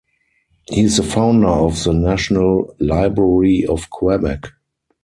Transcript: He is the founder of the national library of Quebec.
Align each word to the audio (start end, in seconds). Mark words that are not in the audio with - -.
He 0.67 0.81
is 0.81 0.97
the 0.97 1.03
founder 1.03 1.45
of 1.45 1.83
the 1.83 1.93
national 1.93 2.73
library 2.79 3.67
of 3.67 3.91
Quebec. 3.91 4.47